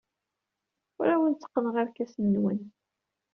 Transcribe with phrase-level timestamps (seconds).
[0.99, 2.59] Ur awen-tteqqneɣ irkasen-nwen.